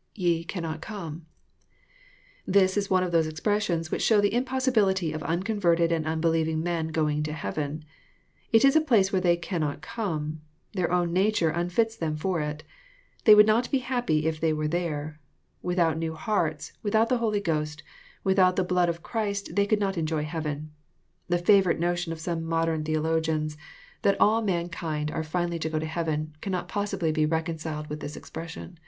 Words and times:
[Te 0.14 0.44
cannot 0.44 0.80
come,] 0.80 1.26
This 2.46 2.76
is 2.76 2.88
one 2.88 3.02
of 3.02 3.10
those 3.10 3.26
expressions 3.26 3.90
which 3.90 4.00
show 4.02 4.20
the 4.20 4.32
impossibility 4.32 5.12
of 5.12 5.24
unconverted 5.24 5.90
and 5.90 6.06
unbelieving 6.06 6.62
men 6.62 6.92
going 6.92 7.24
to 7.24 7.32
heaven. 7.32 7.84
It 8.52 8.64
is 8.64 8.76
a 8.76 8.80
place 8.80 9.10
wh^fe' 9.10 9.22
they" 9.22 9.36
cannot 9.52 9.82
come." 9.82 10.40
Their 10.72 10.92
own 10.92 11.12
nfiiture 11.12 11.52
unfits 11.52 11.96
them 11.98 12.14
for 12.16 12.40
it. 12.40 12.62
They 13.24 13.34
would 13.34 13.44
not 13.48 13.72
be 13.72 13.78
happy 13.78 14.28
if 14.28 14.40
they 14.40 14.52
were 14.52 14.68
there. 14.68 15.18
Without 15.62 15.98
new 15.98 16.14
hearts, 16.14 16.74
without 16.84 17.08
the 17.08 17.18
Holy 17.18 17.40
Ghost, 17.40 17.82
without 18.22 18.54
the 18.54 18.62
blood 18.62 18.88
of 18.88 19.02
Christ 19.02 19.56
they 19.56 19.66
could^not 19.66 19.96
enjoy 19.96 20.22
heaven. 20.22 20.70
The 21.28 21.38
favourite 21.38 21.80
notion 21.80 22.12
of 22.12 22.18
86me 22.18 22.42
modern 22.42 22.84
theologians, 22.84 23.56
that 24.02 24.16
all 24.20 24.42
mau« 24.42 24.46
88 24.46 24.46
EXPOSITOBY 24.66 24.70
THOUGHTS, 24.70 24.76
kind 24.78 25.10
are 25.10 25.24
finally 25.24 25.58
to 25.58 25.68
go 25.68 25.80
to 25.80 25.86
heaven, 25.86 26.36
cannot 26.40 26.68
possibly 26.68 27.10
be 27.10 27.26
reconciled 27.26 27.88
with 27.88 27.98
this 27.98 28.14
expression. 28.16 28.78